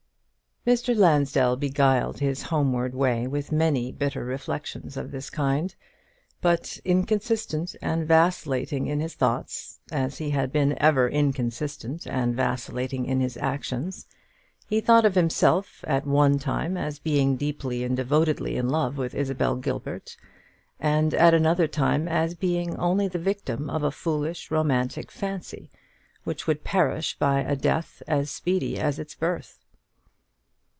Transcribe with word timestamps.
Mr. 0.63 0.95
Lansdell 0.95 1.55
beguiled 1.57 2.19
his 2.19 2.43
homeward 2.43 2.93
way 2.93 3.25
with 3.25 3.51
many 3.51 3.91
bitter 3.91 4.23
reflections 4.23 4.95
of 4.95 5.09
this 5.09 5.31
kind. 5.31 5.73
But, 6.39 6.77
inconsistent 6.85 7.75
and 7.81 8.07
vacillating 8.07 8.85
in 8.85 8.99
his 8.99 9.15
thoughts, 9.15 9.79
as 9.91 10.19
he 10.19 10.29
had 10.29 10.51
been 10.51 10.79
ever 10.79 11.09
inconsistent 11.09 12.05
and 12.05 12.35
vacillating 12.35 13.07
in 13.07 13.21
his 13.21 13.37
actions, 13.37 14.05
he 14.67 14.79
thought 14.79 15.03
of 15.03 15.15
himself 15.15 15.83
at 15.87 16.05
one 16.05 16.37
time 16.37 16.77
as 16.77 16.99
being 16.99 17.37
deeply 17.37 17.83
and 17.83 17.97
devotedly 17.97 18.55
in 18.55 18.69
love 18.69 18.97
with 18.99 19.15
Isabel 19.15 19.55
Gilbert, 19.55 20.15
and 20.79 21.15
at 21.15 21.33
another 21.33 21.67
time 21.67 22.07
as 22.07 22.35
being 22.35 22.77
only 22.77 23.07
the 23.07 23.17
victim 23.17 23.67
of 23.67 23.81
a 23.81 23.89
foolish 23.89 24.51
romantic 24.51 25.09
fancy, 25.11 25.71
which 26.23 26.45
would 26.45 26.63
perish 26.63 27.17
by 27.17 27.39
a 27.39 27.55
death 27.55 28.03
as 28.07 28.29
speedy 28.29 28.77
as 28.79 28.99
its 28.99 29.15
birth. 29.15 29.57